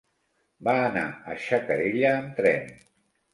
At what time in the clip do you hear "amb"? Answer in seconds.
2.15-2.41